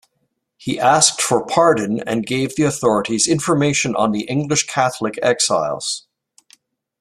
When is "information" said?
3.27-3.95